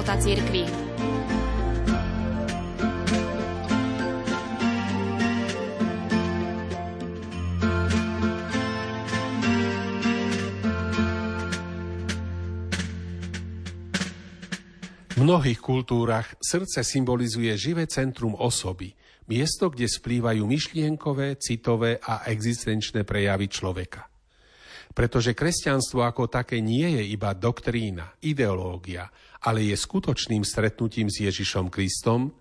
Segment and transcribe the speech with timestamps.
[0.00, 0.64] života cirkvi.
[0.64, 0.72] V
[15.20, 18.96] mnohých kultúrach srdce symbolizuje živé centrum osoby,
[19.28, 24.09] miesto, kde splývajú myšlienkové, citové a existenčné prejavy človeka.
[24.90, 29.06] Pretože kresťanstvo ako také nie je iba doktrína, ideológia,
[29.46, 32.34] ale je skutočným stretnutím s Ježišom Kristom,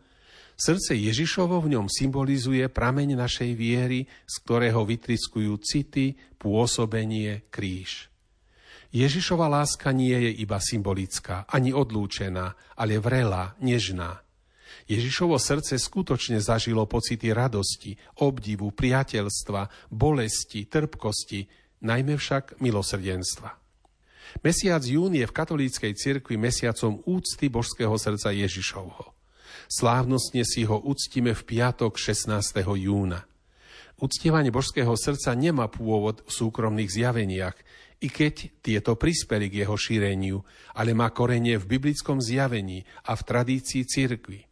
[0.59, 8.09] srdce Ježišovo v ňom symbolizuje prameň našej viery, z ktorého vytriskujú city, pôsobenie, kríž.
[8.89, 14.25] Ježišova láska nie je iba symbolická, ani odlúčená, ale vrelá, nežná.
[14.89, 17.93] Ježišovo srdce skutočne zažilo pocity radosti,
[18.25, 21.45] obdivu, priateľstva, bolesti, trpkosti,
[21.81, 23.55] najmä však milosrdenstva.
[24.45, 29.17] Mesiac jún je v katolíckej cirkvi mesiacom úcty božského srdca Ježišovho.
[29.69, 32.37] Slávnostne si ho uctíme v piatok 16.
[32.77, 33.25] júna.
[33.99, 37.57] Uctievanie božského srdca nemá pôvod v súkromných zjaveniach,
[37.99, 40.39] i keď tieto prispeli k jeho šíreniu,
[40.71, 44.47] ale má korenie v biblickom zjavení a v tradícii cirkvi.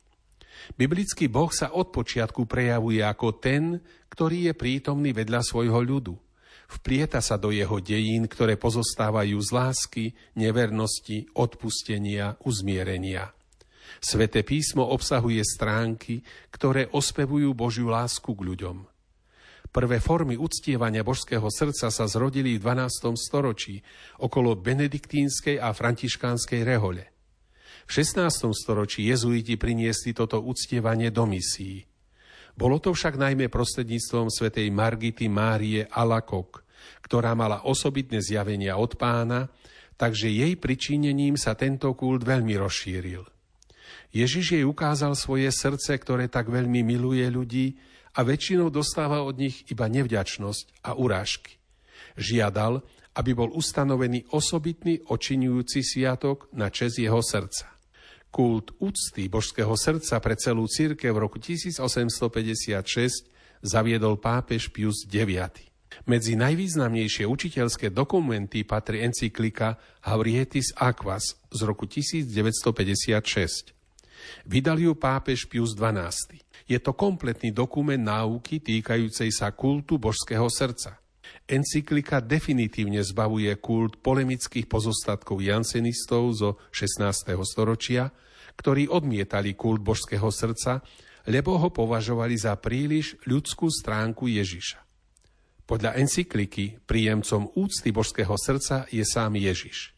[0.76, 3.80] Biblický Boh sa od počiatku prejavuje ako ten,
[4.12, 6.27] ktorý je prítomný vedľa svojho ľudu.
[6.68, 13.32] Vplieta sa do jeho dejín, ktoré pozostávajú z lásky, nevernosti, odpustenia, uzmierenia.
[14.04, 18.78] Sveté písmo obsahuje stránky, ktoré ospevujú Božiu lásku k ľuďom.
[19.72, 23.16] Prvé formy uctievania božského srdca sa zrodili v 12.
[23.20, 23.84] storočí
[24.20, 27.04] okolo benediktínskej a františkánskej rehole.
[27.88, 28.52] V 16.
[28.52, 31.88] storočí jezuiti priniesli toto uctievanie do misií.
[32.58, 36.66] Bolo to však najmä prostredníctvom svätej Margity Márie Alakok,
[37.06, 39.54] ktorá mala osobitné zjavenia od pána,
[39.94, 43.22] takže jej pričinením sa tento kult veľmi rozšíril.
[44.10, 47.78] Ježiš jej ukázal svoje srdce, ktoré tak veľmi miluje ľudí,
[48.18, 51.62] a väčšinou dostáva od nich iba nevďačnosť a urážky.
[52.18, 52.82] Žiadal,
[53.14, 57.77] aby bol ustanovený osobitný očinujúci sviatok na čes jeho srdca.
[58.30, 63.28] Kult úcty božského srdca pre celú církev v roku 1856
[63.64, 65.50] zaviedol pápež Pius IX.
[66.06, 73.74] Medzi najvýznamnejšie učiteľské dokumenty patrí encyklika Haurietis Aquas z roku 1956.
[74.46, 76.44] Vydal ju pápež Pius XII.
[76.68, 81.00] Je to kompletný dokument náuky týkajúcej sa kultu božského srdca.
[81.48, 87.34] Encyklika definitívne zbavuje kult polemických pozostatkov jansenistov zo 16.
[87.48, 88.12] storočia,
[88.60, 90.84] ktorí odmietali kult božského srdca,
[91.28, 94.80] lebo ho považovali za príliš ľudskú stránku Ježiša.
[95.68, 99.92] Podľa encykliky príjemcom úcty božského srdca je sám Ježiš.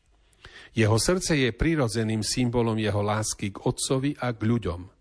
[0.73, 4.81] Jeho srdce je prirodzeným symbolom jeho lásky k Otcovi a k ľuďom–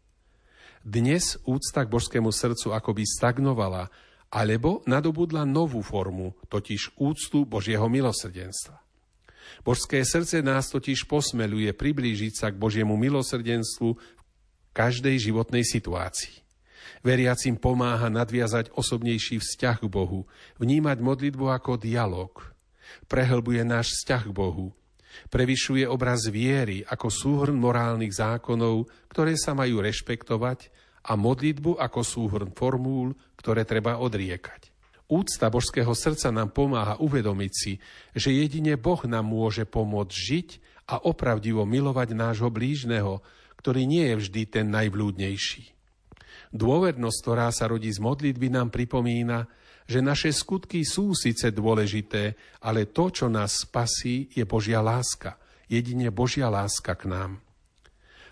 [0.89, 3.93] dnes úcta k božskému srdcu akoby stagnovala,
[4.28, 8.77] alebo nadobudla novú formu, totiž úctu Božieho milosrdenstva.
[9.65, 16.44] Božské srdce nás totiž posmeluje priblížiť sa k Božiemu milosrdenstvu v každej životnej situácii.
[17.00, 20.28] Veriacim pomáha nadviazať osobnejší vzťah k Bohu,
[20.60, 22.33] vnímať modlitbu ako dialog.
[23.09, 24.77] Prehlbuje náš vzťah k Bohu,
[25.28, 30.72] prevyšuje obraz viery ako súhrn morálnych zákonov, ktoré sa majú rešpektovať
[31.09, 34.75] a modlitbu ako súhrn formúl, ktoré treba odriekať.
[35.09, 37.81] Úcta božského srdca nám pomáha uvedomiť si,
[38.12, 40.49] že jedine Boh nám môže pomôcť žiť
[40.93, 43.25] a opravdivo milovať nášho blížneho,
[43.56, 45.65] ktorý nie je vždy ten najvľúdnejší.
[46.53, 49.48] Dôvernosť, ktorá sa rodí z modlitby, nám pripomína,
[49.88, 55.41] že naše skutky sú síce dôležité, ale to, čo nás spasí, je Božia láska,
[55.72, 57.32] jedine Božia láska k nám.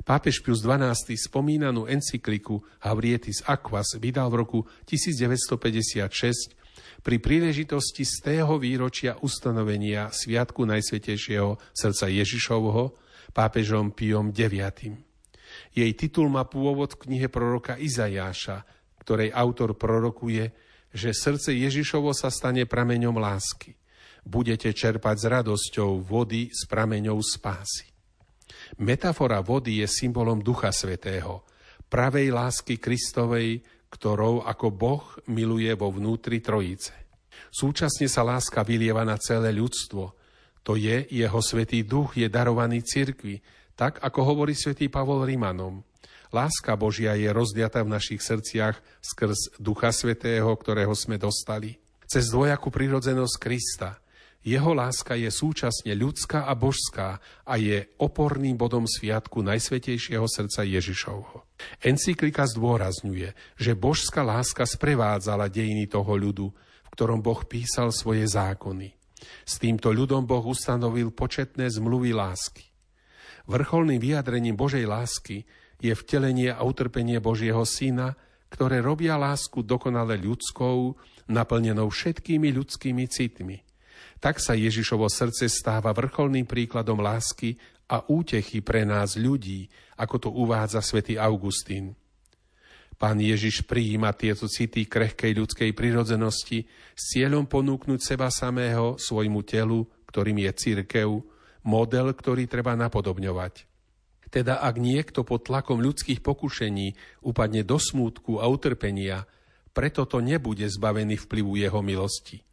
[0.07, 6.55] Pápež Pius XII spomínanú encykliku Havrietis Aquas vydal v roku 1956
[7.03, 12.95] pri príležitosti z tého výročia ustanovenia Sviatku Najsvetejšieho srdca Ježišovho
[13.35, 14.95] pápežom Piom IX.
[15.75, 18.63] Jej titul má pôvod v knihe proroka Izajáša,
[19.03, 20.55] ktorej autor prorokuje,
[20.95, 23.75] že srdce Ježišovo sa stane prameňom lásky.
[24.23, 27.96] Budete čerpať s radosťou vody s prameňou spásy.
[28.83, 31.43] Metafora vody je symbolom Ducha Svetého,
[31.87, 36.93] pravej lásky Kristovej, ktorou ako Boh miluje vo vnútri Trojice.
[37.49, 40.05] Súčasne sa láska vylieva na celé ľudstvo.
[40.67, 43.39] To je, jeho Svetý Duch je darovaný cirkvi,
[43.79, 45.85] tak ako hovorí svätý Pavol Rimanom.
[46.35, 51.79] Láska Božia je rozdiata v našich srdciach skrz Ducha Svetého, ktorého sme dostali.
[52.03, 53.91] Cez dvojakú prirodzenosť Krista–
[54.47, 61.51] Jeho láska je súčasne ľudská a božská a je oporným bodom sviatku Najsvetejšieho srdca Ježišovho.
[61.83, 68.95] Encyklika zdôrazňuje, že božská láska sprevádzala dejiny toho ľudu, v ktorom Boh písal svoje zákony.
[69.43, 72.71] S týmto ľudom Boh ustanovil početné zmluvy lásky.
[73.51, 75.43] Vrcholným vyjadrením Božej lásky
[75.83, 78.15] je vtelenie a utrpenie Božieho Syna,
[78.47, 80.95] ktoré robia lásku dokonale ľudskou,
[81.27, 83.67] naplnenou všetkými ľudskými citmi.
[84.17, 89.69] Tak sa Ježišovo srdce stáva vrcholným príkladom lásky a útechy pre nás ľudí,
[90.01, 91.95] ako to uvádza svätý Augustín.
[92.97, 96.65] Pán Ježiš prijíma tieto city krehkej ľudskej prirodzenosti
[96.97, 101.09] s cieľom ponúknuť seba samého svojmu telu, ktorým je církev,
[101.61, 103.69] model, ktorý treba napodobňovať.
[104.33, 109.29] Teda ak niekto pod tlakom ľudských pokušení upadne do smútku a utrpenia,
[109.77, 112.46] preto to nebude zbavený vplyvu jeho milosti.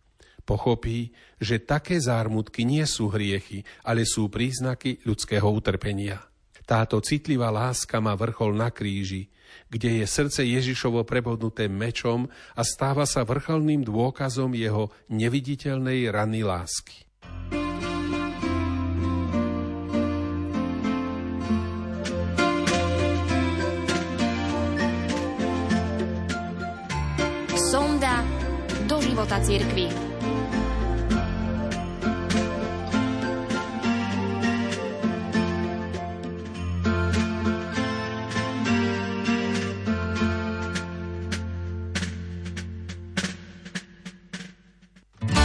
[0.44, 6.20] Pochopí, že také zármutky nie sú hriechy, ale sú príznaky ľudského utrpenia.
[6.64, 9.32] Táto citlivá láska má vrchol na kríži,
[9.68, 17.08] kde je srdce Ježišovo prebodnuté mečom a stáva sa vrcholným dôkazom jeho neviditeľnej rany lásky.
[27.74, 28.22] Sonda
[28.86, 30.13] do života cirkvi.